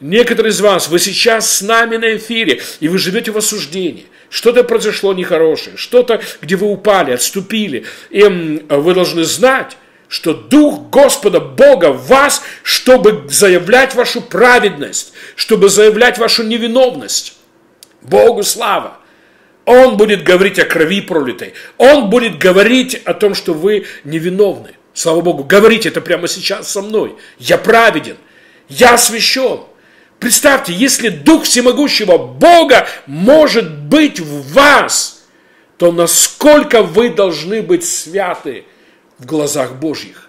[0.00, 4.06] Некоторые из вас, вы сейчас с нами на эфире, и вы живете в осуждении.
[4.30, 7.84] Что-то произошло нехорошее, что-то, где вы упали, отступили.
[8.10, 9.76] И вы должны знать,
[10.08, 17.34] что Дух Господа Бога в вас, чтобы заявлять вашу праведность, чтобы заявлять вашу невиновность.
[18.02, 18.98] Богу слава.
[19.66, 21.52] Он будет говорить о крови пролитой.
[21.76, 24.70] Он будет говорить о том, что вы невиновны.
[24.94, 27.16] Слава Богу, говорите это прямо сейчас со мной.
[27.38, 28.16] Я праведен.
[28.68, 29.60] Я освящен.
[30.20, 35.22] Представьте, если Дух Всемогущего Бога может быть в вас,
[35.78, 38.64] то насколько вы должны быть святы
[39.18, 40.28] в глазах Божьих.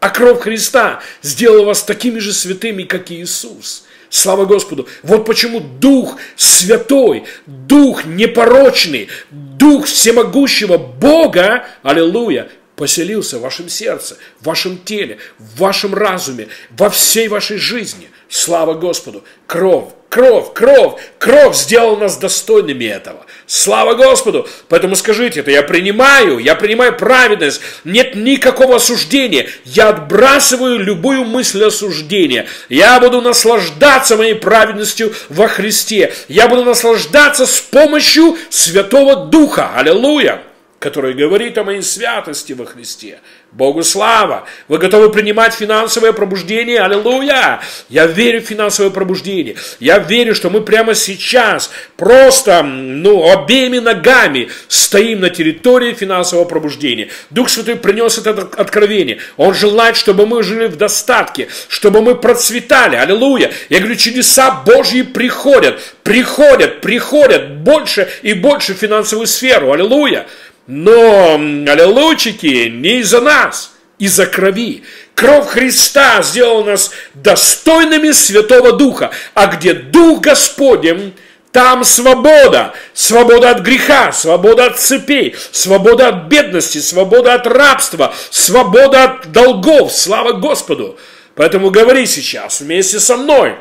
[0.00, 3.84] А кровь Христа сделала вас такими же святыми, как и Иисус.
[4.08, 4.88] Слава Господу.
[5.02, 14.46] Вот почему Дух Святой, Дух непорочный, Дух всемогущего Бога, аллилуйя, поселился в вашем сердце, в
[14.46, 18.08] вашем теле, в вашем разуме, во всей вашей жизни.
[18.30, 19.24] Слава Господу!
[19.48, 23.26] Кровь, кровь, кровь, кровь сделала нас достойными этого.
[23.48, 24.48] Слава Господу!
[24.68, 31.64] Поэтому скажите это, я принимаю, я принимаю праведность, нет никакого осуждения, я отбрасываю любую мысль
[31.64, 39.72] осуждения, я буду наслаждаться моей праведностью во Христе, я буду наслаждаться с помощью Святого Духа.
[39.74, 40.40] Аллилуйя!
[40.80, 43.20] Который говорит о моей святости во Христе.
[43.52, 44.46] Богу слава!
[44.66, 46.80] Вы готовы принимать финансовое пробуждение?
[46.80, 47.60] Аллилуйя!
[47.90, 49.56] Я верю в финансовое пробуждение.
[49.78, 57.10] Я верю, что мы прямо сейчас просто ну, обеими ногами стоим на территории финансового пробуждения.
[57.28, 59.18] Дух Святой принес это откровение.
[59.36, 62.96] Он желает, чтобы мы жили в достатке, чтобы мы процветали.
[62.96, 63.52] Аллилуйя!
[63.68, 69.72] Я говорю, чудеса Божьи приходят, приходят, приходят больше и больше в финансовую сферу.
[69.72, 70.26] Аллилуйя!
[70.72, 74.84] Но, аллилуйчики, не из-за нас, из-за крови.
[75.16, 79.10] Кровь Христа сделала нас достойными Святого Духа.
[79.34, 81.16] А где Дух Господень,
[81.50, 82.72] там свобода.
[82.94, 89.90] Свобода от греха, свобода от цепей, свобода от бедности, свобода от рабства, свобода от долгов.
[89.90, 90.96] Слава Господу.
[91.34, 93.56] Поэтому говори сейчас вместе со мной.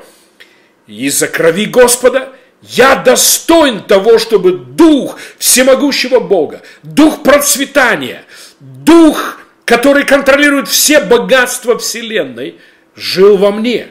[0.86, 2.30] Из-за крови Господа–
[2.62, 8.24] я достоин того, чтобы Дух всемогущего Бога, Дух процветания,
[8.60, 12.60] Дух, который контролирует все богатства Вселенной,
[12.96, 13.90] жил во мне.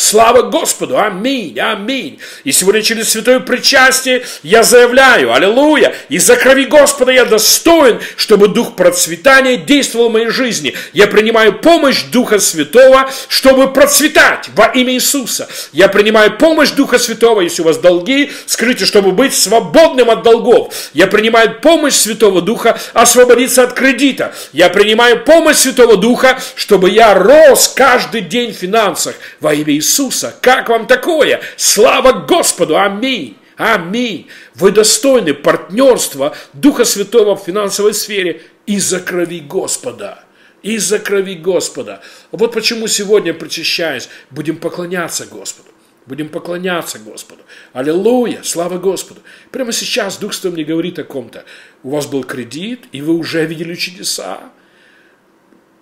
[0.00, 0.96] Слава Господу!
[0.96, 1.58] Аминь!
[1.58, 2.20] Аминь!
[2.44, 8.76] И сегодня через святое причастие я заявляю, аллилуйя, из-за крови Господа я достоин, чтобы Дух
[8.76, 10.72] процветания действовал в моей жизни.
[10.92, 15.48] Я принимаю помощь Духа Святого, чтобы процветать во имя Иисуса.
[15.72, 20.72] Я принимаю помощь Духа Святого, если у вас долги, скрытие, чтобы быть свободным от долгов.
[20.94, 24.32] Я принимаю помощь Святого Духа, освободиться от кредита.
[24.52, 29.87] Я принимаю помощь Святого Духа, чтобы я рос каждый день в финансах во имя Иисуса.
[29.88, 30.34] Иисуса.
[30.42, 31.40] Как вам такое?
[31.56, 32.78] Слава Господу!
[32.78, 33.36] Аминь!
[33.56, 34.28] Аминь!
[34.54, 40.24] Вы достойны партнерства Духа Святого в финансовой сфере из-за крови Господа.
[40.62, 42.02] Из-за крови Господа.
[42.30, 45.70] Вот почему сегодня, причащаясь, будем поклоняться Господу.
[46.06, 47.42] Будем поклоняться Господу.
[47.72, 48.40] Аллилуйя!
[48.42, 49.22] Слава Господу!
[49.50, 51.44] Прямо сейчас Дух Святой мне говорит о ком-то.
[51.82, 54.40] У вас был кредит, и вы уже видели чудеса.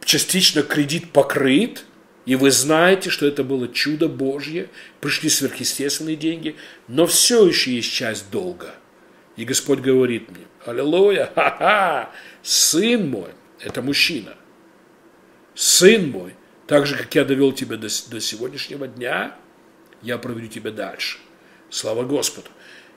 [0.04, 1.84] Частично кредит покрыт–
[2.26, 4.68] и вы знаете, что это было чудо Божье,
[5.00, 6.56] пришли сверхъестественные деньги,
[6.88, 8.74] но все еще есть часть долга.
[9.36, 12.10] И Господь говорит мне, аллилуйя, ха-ха,
[12.42, 14.34] сын мой, это мужчина,
[15.54, 16.34] сын мой,
[16.66, 19.36] так же, как я довел тебя до, до сегодняшнего дня,
[20.02, 21.18] я проведу тебя дальше.
[21.70, 22.48] Слава Господу.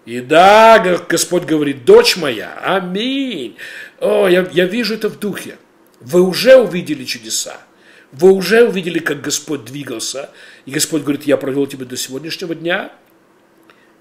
[0.06, 3.58] И да, Господь говорит, дочь моя, аминь.
[4.00, 5.58] О, я, я вижу это в духе.
[6.00, 7.62] Вы уже увидели чудеса.
[8.12, 10.32] Вы уже увидели, как Господь двигался.
[10.66, 12.92] И Господь говорит, я провел тебя до сегодняшнего дня,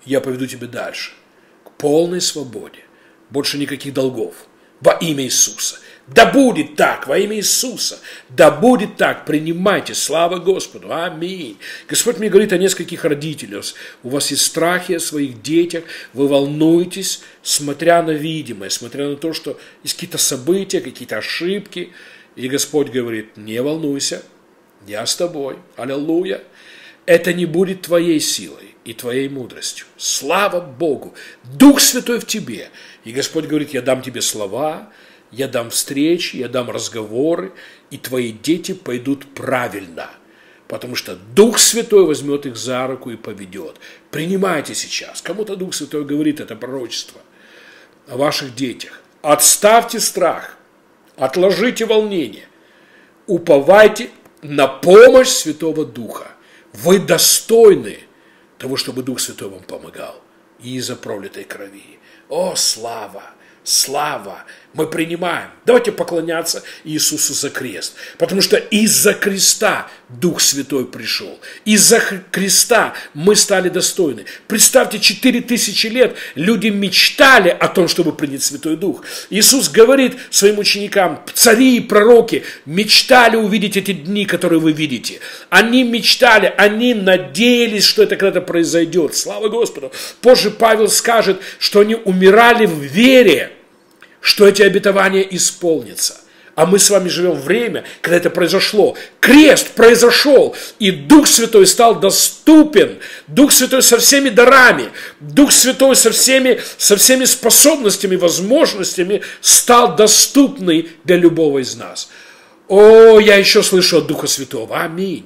[0.04, 1.12] я поведу тебя дальше.
[1.64, 2.80] К полной свободе.
[3.30, 4.34] Больше никаких долгов.
[4.80, 5.80] Во имя Иисуса.
[6.06, 7.98] Да будет так, во имя Иисуса.
[8.30, 11.58] Да будет так, принимайте, слава Господу, аминь.
[11.86, 13.66] Господь мне говорит о нескольких родителях.
[14.02, 19.34] У вас есть страхи о своих детях, вы волнуетесь, смотря на видимое, смотря на то,
[19.34, 21.92] что есть какие-то события, какие-то ошибки,
[22.38, 24.22] и Господь говорит, не волнуйся,
[24.86, 26.40] я с тобой, аллилуйя.
[27.04, 29.86] Это не будет твоей силой и твоей мудростью.
[29.96, 31.14] Слава Богу!
[31.42, 32.70] Дух Святой в тебе.
[33.02, 34.88] И Господь говорит, я дам тебе слова,
[35.32, 37.52] я дам встречи, я дам разговоры,
[37.90, 40.08] и твои дети пойдут правильно.
[40.68, 43.78] Потому что Дух Святой возьмет их за руку и поведет.
[44.12, 45.22] Принимайте сейчас.
[45.22, 47.20] Кому-то Дух Святой говорит это пророчество
[48.06, 49.02] о ваших детях.
[49.22, 50.57] Отставьте страх.
[51.18, 52.46] Отложите волнение.
[53.26, 56.28] Уповайте на помощь Святого Духа.
[56.72, 57.98] Вы достойны
[58.56, 60.14] того, чтобы Дух Святой вам помогал.
[60.62, 61.98] И из-за пролитой крови.
[62.28, 63.22] О, слава!
[63.64, 64.44] Слава!
[64.74, 65.48] Мы принимаем.
[65.64, 67.94] Давайте поклоняться Иисусу за крест.
[68.18, 71.38] Потому что из-за креста Дух Святой пришел.
[71.64, 72.00] Из-за
[72.30, 74.24] креста мы стали достойны.
[74.46, 79.04] Представьте, 4000 лет люди мечтали о том, чтобы принять Святой Дух.
[79.30, 85.20] Иисус говорит своим ученикам, цари и пророки мечтали увидеть эти дни, которые вы видите.
[85.50, 89.14] Они мечтали, они надеялись, что это когда-то произойдет.
[89.14, 89.92] Слава Господу.
[90.20, 93.57] Позже Павел скажет, что они умирали в вере
[94.28, 96.20] что эти обетования исполнятся.
[96.54, 98.94] А мы с вами живем время, когда это произошло.
[99.20, 102.98] Крест произошел, и Дух Святой стал доступен.
[103.26, 110.90] Дух Святой со всеми дарами, Дух Святой со всеми, со всеми способностями, возможностями стал доступный
[111.04, 112.10] для любого из нас.
[112.66, 114.78] О, я еще слышу от Духа Святого.
[114.78, 115.24] Аминь.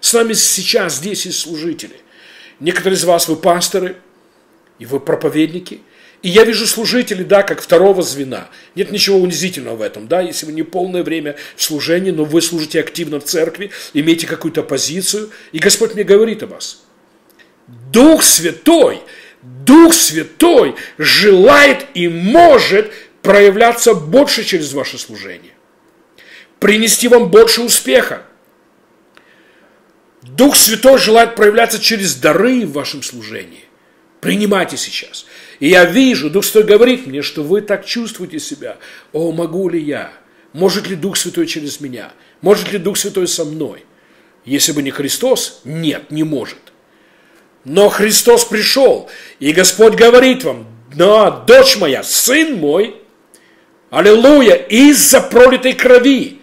[0.00, 2.00] С нами сейчас здесь есть служители.
[2.60, 3.96] Некоторые из вас вы пасторы,
[4.78, 5.82] и вы проповедники–
[6.22, 8.48] и я вижу служителей, да, как второго звена.
[8.74, 12.42] Нет ничего унизительного в этом, да, если вы не полное время в служении, но вы
[12.42, 16.82] служите активно в церкви, имеете какую-то позицию, и Господь мне говорит о вас.
[17.92, 19.00] Дух Святой,
[19.42, 22.90] Дух Святой желает и может
[23.22, 25.52] проявляться больше через ваше служение.
[26.58, 28.22] Принести вам больше успеха.
[30.22, 33.67] Дух Святой желает проявляться через дары в вашем служении.
[34.20, 35.26] Принимайте сейчас.
[35.60, 38.76] И я вижу, Дух Святой говорит мне, что вы так чувствуете себя.
[39.12, 40.12] О, могу ли я?
[40.52, 42.12] Может ли Дух Святой через меня?
[42.40, 43.84] Может ли Дух Святой со мной?
[44.44, 46.58] Если бы не Христос, нет, не может.
[47.64, 52.96] Но Христос пришел, и Господь говорит вам, да, дочь моя, сын мой,
[53.90, 56.40] аллилуйя, из-за пролитой крови,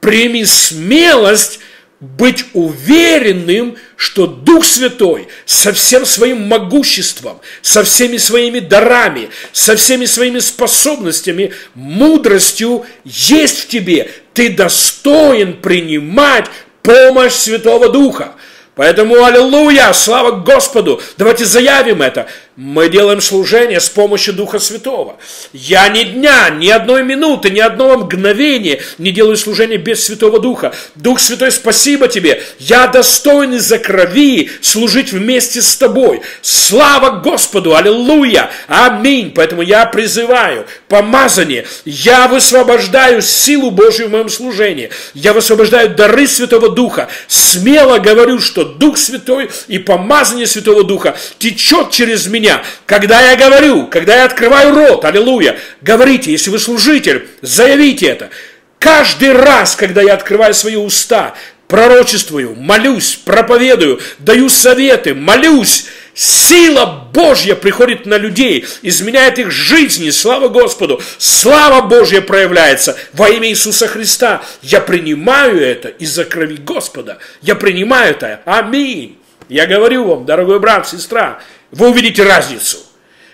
[0.00, 1.60] прими смелость
[2.00, 10.06] быть уверенным, что Дух Святой со всем своим могуществом, со всеми своими дарами, со всеми
[10.06, 14.10] своими способностями, мудростью есть в тебе.
[14.32, 16.46] Ты достоин принимать
[16.82, 18.32] помощь Святого Духа.
[18.76, 22.28] Поэтому, аллилуйя, слава Господу, давайте заявим это.
[22.62, 25.16] Мы делаем служение с помощью Духа Святого.
[25.54, 30.74] Я ни дня, ни одной минуты, ни одного мгновения не делаю служение без Святого Духа.
[30.94, 32.42] Дух Святой, спасибо тебе.
[32.58, 36.20] Я достоин из-за крови служить вместе с тобой.
[36.42, 37.74] Слава Господу!
[37.74, 38.50] Аллилуйя!
[38.68, 39.32] Аминь!
[39.34, 41.66] Поэтому я призываю помазание.
[41.86, 44.90] Я высвобождаю силу Божью в моем служении.
[45.14, 47.08] Я высвобождаю дары Святого Духа.
[47.26, 52.49] Смело говорю, что Дух Святой и помазание Святого Духа течет через меня.
[52.86, 58.30] Когда я говорю, когда я открываю рот, аллилуйя, говорите, если вы служитель, заявите это.
[58.78, 61.34] Каждый раз, когда я открываю свои уста,
[61.68, 70.10] пророчествую, молюсь, проповедую, даю советы, молюсь, Сила Божья приходит на людей, изменяет их жизни.
[70.10, 71.00] Слава Господу!
[71.18, 74.42] Слава Божья проявляется во имя Иисуса Христа.
[74.60, 77.18] Я принимаю это из-за крови Господа.
[77.40, 78.42] Я принимаю это.
[78.44, 79.18] Аминь.
[79.48, 81.40] Я говорю вам, дорогой брат, сестра,
[81.70, 82.78] вы увидите разницу.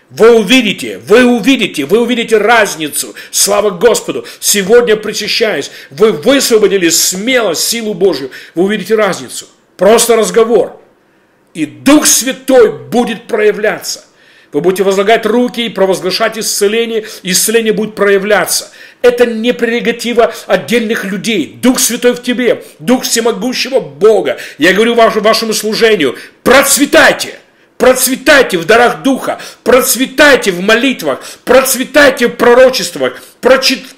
[0.09, 3.15] Вы увидите, вы увидите, вы увидите разницу.
[3.33, 4.25] Слава Господу.
[4.39, 8.31] Сегодня причащаясь, вы высвободили смело силу Божью.
[8.55, 9.49] Вы увидите разницу.
[9.77, 10.81] Просто разговор.
[11.55, 14.05] И Дух Святой будет проявляться.
[14.53, 18.71] Вы будете возлагать руки и провозглашать исцеление, исцеление будет проявляться.
[19.03, 21.59] Это не прерогатива отдельных людей.
[21.61, 24.39] Дух Святой в тебе, Дух Всемогущего Бога.
[24.59, 27.35] Я говорю вашему, вашему служению, процветайте–
[27.79, 33.21] Процветайте в дарах Духа, процветайте в молитвах, процветайте в пророчествах,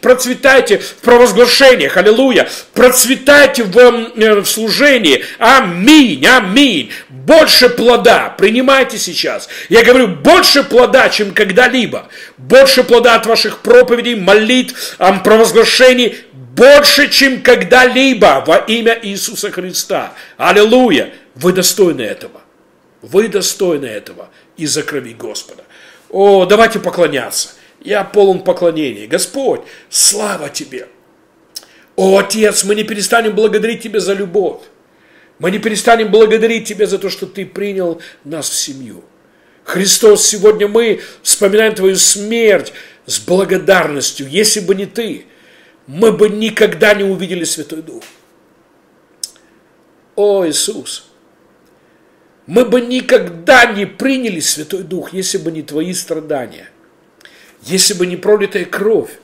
[0.01, 6.91] процветайте в провозглашениях, аллилуйя, процветайте в, э, в служении, аминь, аминь.
[7.09, 9.49] Больше плода принимайте сейчас.
[9.69, 12.09] Я говорю, больше плода, чем когда-либо.
[12.37, 20.15] Больше плода от ваших проповедей, молитв, провозглашений, больше, чем когда-либо во имя Иисуса Христа.
[20.37, 21.13] Аллилуйя.
[21.37, 22.41] Вы достойны этого.
[23.03, 25.65] Вы достойны этого из-за крови Господа.
[26.11, 27.51] О, давайте поклоняться.
[27.81, 29.07] Я полон поклонения.
[29.07, 30.89] Господь, слава Тебе.
[31.97, 34.63] О, Отец, мы не перестанем благодарить Тебя за любовь.
[35.39, 39.05] Мы не перестанем благодарить Тебя за то, что Ты принял нас в семью.
[39.65, 42.73] Христос, сегодня мы вспоминаем Твою смерть
[43.07, 44.29] с благодарностью.
[44.29, 45.27] Если бы не Ты,
[45.87, 48.03] мы бы никогда не увидели Святой Дух.
[50.17, 51.08] О, Иисус,
[52.49, 56.71] мы бы никогда не приняли Святой Дух, если бы не твои страдания,
[57.61, 59.19] если бы не пролитая кровь.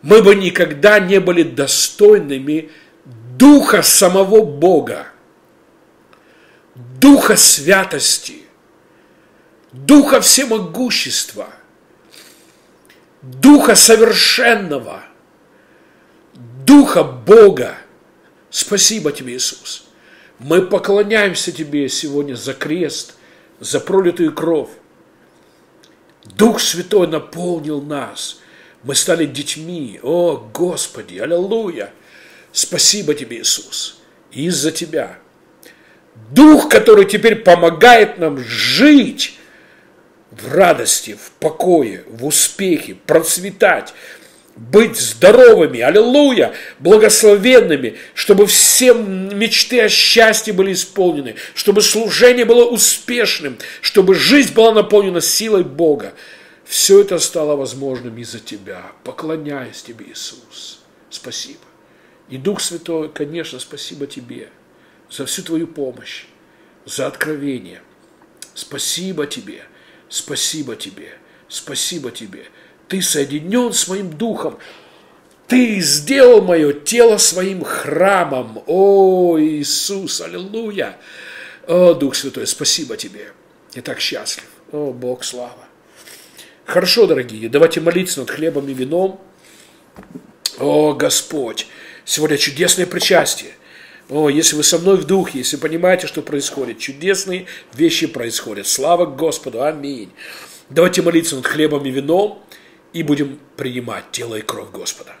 [0.00, 2.70] Мы бы никогда не были достойными
[3.36, 5.08] Духа самого Бога,
[6.74, 8.44] Духа святости,
[9.72, 11.50] Духа всемогущества,
[13.20, 15.02] Духа совершенного,
[16.64, 17.76] Духа Бога.
[18.48, 19.85] Спасибо тебе, Иисус.
[20.38, 23.14] Мы поклоняемся Тебе сегодня за крест,
[23.60, 24.70] за пролитую кровь.
[26.24, 28.40] Дух Святой наполнил нас.
[28.82, 29.98] Мы стали детьми.
[30.02, 31.92] О, Господи, аллилуйя!
[32.52, 33.98] Спасибо Тебе, Иисус,
[34.30, 35.18] из-за Тебя.
[36.30, 39.38] Дух, который теперь помогает нам жить
[40.30, 43.94] в радости, в покое, в успехе, процветать,
[44.56, 53.58] быть здоровыми, аллилуйя, благословенными, чтобы все мечты о счастье были исполнены, чтобы служение было успешным,
[53.82, 56.14] чтобы жизнь была наполнена силой Бога.
[56.64, 58.92] Все это стало возможным из-за Тебя.
[59.04, 60.80] Поклоняюсь Тебе, Иисус.
[61.10, 61.60] Спасибо.
[62.30, 64.48] И Дух Святой, конечно, спасибо Тебе
[65.10, 66.24] за всю Твою помощь,
[66.86, 67.82] за откровение.
[68.54, 69.62] Спасибо Тебе,
[70.08, 71.12] спасибо Тебе,
[71.46, 72.46] спасибо Тебе.
[72.88, 74.58] Ты соединен с моим духом.
[75.48, 78.62] Ты сделал мое тело своим храмом.
[78.66, 80.96] О, Иисус, аллилуйя.
[81.66, 83.32] О, Дух Святой, спасибо тебе.
[83.74, 84.46] Я так счастлив.
[84.72, 85.66] О, Бог, слава.
[86.64, 89.20] Хорошо, дорогие, давайте молиться над хлебом и вином.
[90.58, 91.68] О, Господь,
[92.04, 93.52] сегодня чудесное причастие.
[94.08, 98.66] О, если вы со мной в духе, если понимаете, что происходит, чудесные вещи происходят.
[98.66, 100.10] Слава Господу, аминь.
[100.70, 102.42] Давайте молиться над хлебом и вином
[102.96, 105.12] и будем принимать тело и кровь Господа.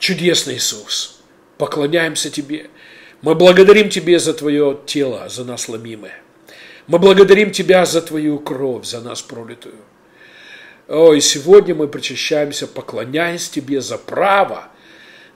[0.00, 1.20] Чудесный Иисус,
[1.56, 2.68] поклоняемся Тебе.
[3.22, 6.20] Мы благодарим Тебе за Твое тело, за нас ломимое.
[6.88, 9.76] Мы благодарим Тебя за Твою кровь, за нас пролитую.
[10.88, 14.68] О, и сегодня мы причащаемся, поклоняясь Тебе за право,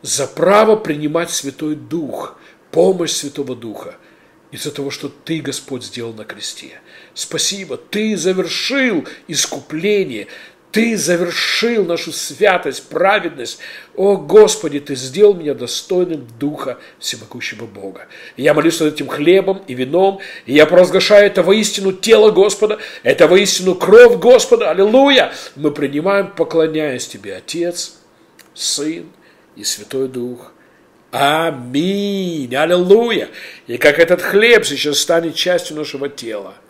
[0.03, 2.37] за право принимать Святой Дух,
[2.73, 3.95] помощь Святого Духа,
[4.51, 6.81] из-за того, что Ты, Господь, сделал на кресте.
[7.15, 10.27] Спасибо, Ты завершил искупление,
[10.73, 13.59] Ты завершил нашу святость, праведность.
[13.95, 18.07] О, Господи, Ты сделал меня достойным Духа Всемогущего Бога.
[18.39, 23.29] Я молюсь над этим хлебом и вином, и я провозглашаю это воистину тело Господа, это
[23.29, 24.71] воистину кровь Господа.
[24.71, 25.35] Аллилуйя!
[25.57, 27.97] Мы принимаем, поклоняясь Тебе, Отец,
[28.55, 29.05] Сын
[29.57, 30.53] и Святой Дух.
[31.11, 32.57] Аминь!
[32.57, 33.29] Аллилуйя!
[33.67, 36.55] И как этот хлеб сейчас станет частью нашего тела–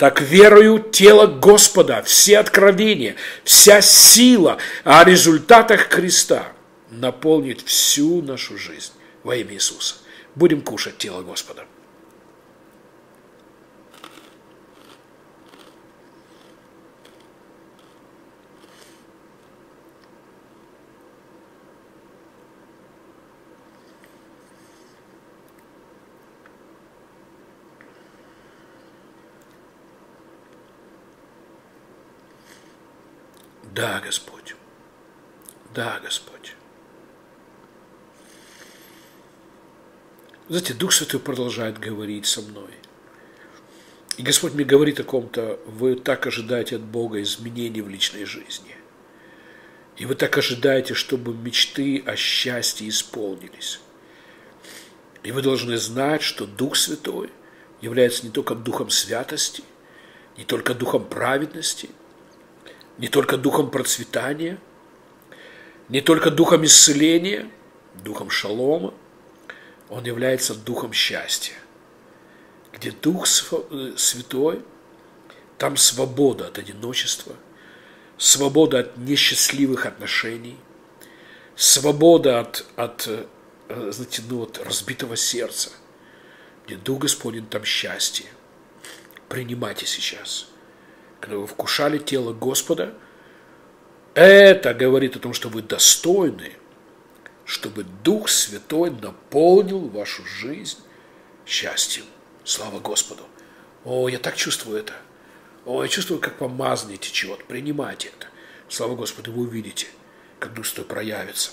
[0.00, 6.54] так верою тело Господа, все откровения, вся сила о результатах креста
[6.88, 8.94] наполнит всю нашу жизнь
[9.24, 9.96] во имя Иисуса.
[10.34, 11.66] Будем кушать тело Господа.
[33.74, 34.56] Да, Господь.
[35.74, 36.54] Да, Господь.
[40.48, 42.70] Знаете, Дух Святой продолжает говорить со мной.
[44.16, 48.74] И Господь мне говорит о ком-то, вы так ожидаете от Бога изменений в личной жизни.
[49.96, 53.80] И вы так ожидаете, чтобы мечты о счастье исполнились.
[55.22, 57.30] И вы должны знать, что Дух Святой
[57.80, 59.62] является не только Духом святости,
[60.36, 61.90] не только Духом праведности–
[63.00, 64.58] не только духом процветания,
[65.88, 67.50] не только духом исцеления,
[68.04, 68.92] духом шалома,
[69.88, 71.54] он является духом счастья.
[72.74, 74.62] Где Дух э, Святой,
[75.56, 77.34] там свобода от одиночества,
[78.18, 80.58] свобода от несчастливых отношений,
[81.56, 83.24] свобода от, от, э,
[83.92, 85.70] знаете, ну, от разбитого сердца.
[86.66, 88.26] Где Дух Господень, там счастье.
[89.30, 90.48] Принимайте сейчас–
[91.20, 92.94] когда вы вкушали тело Господа,
[94.14, 96.52] это говорит о том, что вы достойны,
[97.44, 100.78] чтобы Дух Святой наполнил вашу жизнь
[101.46, 102.04] счастьем.
[102.44, 103.22] Слава Господу!
[103.84, 104.94] О, я так чувствую это.
[105.64, 107.44] О, я чувствую, как помазание течет.
[107.44, 108.26] Принимайте это.
[108.68, 109.86] Слава Господу, вы увидите,
[110.38, 111.52] как Дух Святой проявится.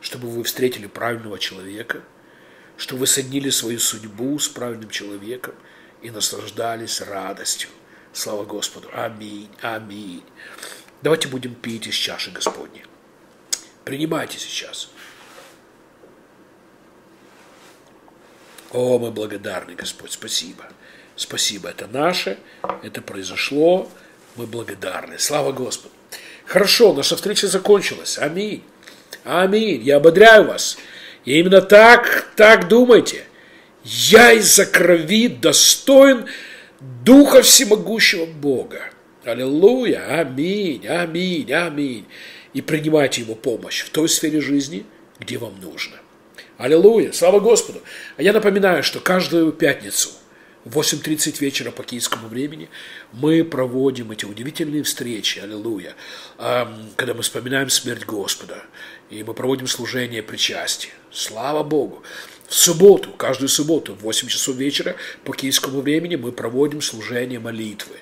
[0.00, 2.02] Чтобы вы встретили правильного человека,
[2.76, 5.54] чтобы вы соединили свою судьбу с правильным человеком
[6.02, 7.68] и наслаждались радостью
[8.12, 8.88] Слава Господу.
[8.92, 9.48] Аминь.
[9.62, 10.24] Аминь.
[11.02, 12.84] Давайте будем пить из чаши Господней.
[13.84, 14.90] Принимайте сейчас.
[18.72, 20.64] О, мы благодарны, Господь, спасибо.
[21.16, 22.38] Спасибо, это наше,
[22.82, 23.90] это произошло,
[24.36, 25.18] мы благодарны.
[25.18, 25.92] Слава Господу.
[26.46, 28.18] Хорошо, наша встреча закончилась.
[28.18, 28.64] Аминь.
[29.24, 29.82] Аминь.
[29.82, 30.78] Я ободряю вас.
[31.24, 33.24] И именно так, так думайте.
[33.84, 36.26] Я из-за крови достоин
[36.80, 38.90] Духа Всемогущего Бога.
[39.24, 42.06] Аллилуйя, аминь, аминь, аминь.
[42.54, 44.86] И принимайте Его помощь в той сфере жизни,
[45.18, 45.98] где вам нужно.
[46.56, 47.82] Аллилуйя, слава Господу.
[48.16, 50.10] А я напоминаю, что каждую пятницу
[50.64, 52.70] в 8.30 вечера по киевскому времени
[53.12, 55.94] мы проводим эти удивительные встречи, аллилуйя,
[56.96, 58.62] когда мы вспоминаем смерть Господа,
[59.10, 60.92] и мы проводим служение причастия.
[61.10, 62.02] Слава Богу!
[62.50, 67.94] В субботу, каждую субботу в 8 часов вечера по киевскому времени мы проводим служение молитвы.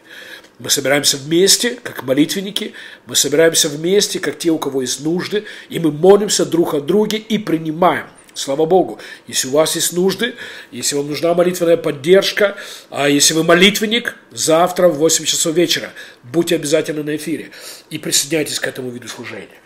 [0.58, 2.72] Мы собираемся вместе, как молитвенники,
[3.04, 7.18] мы собираемся вместе, как те, у кого есть нужды, и мы молимся друг о друге
[7.18, 8.06] и принимаем.
[8.32, 8.98] Слава Богу.
[9.26, 10.34] Если у вас есть нужды,
[10.72, 12.56] если вам нужна молитвенная поддержка,
[12.88, 15.92] а если вы молитвенник, завтра в 8 часов вечера
[16.22, 17.50] будьте обязательно на эфире
[17.90, 19.58] и присоединяйтесь к этому виду служения.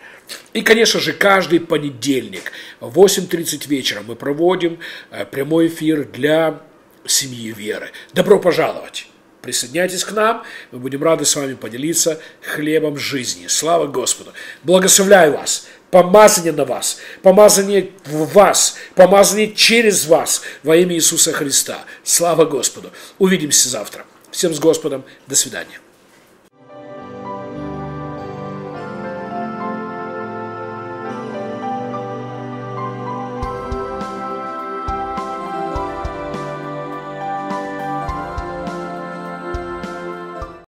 [0.53, 4.79] И, конечно же, каждый понедельник в 8.30 вечера мы проводим
[5.11, 6.61] э, прямой эфир для
[7.05, 7.91] семьи веры.
[8.13, 9.07] Добро пожаловать!
[9.41, 13.47] Присоединяйтесь к нам, мы будем рады с вами поделиться хлебом жизни.
[13.47, 14.31] Слава Господу!
[14.63, 15.67] Благословляю вас!
[15.91, 21.85] Помазание на вас, помазание в вас, помазание через вас во имя Иисуса Христа.
[22.03, 22.91] Слава Господу!
[23.19, 24.05] Увидимся завтра.
[24.31, 25.03] Всем с Господом.
[25.27, 25.82] До свидания.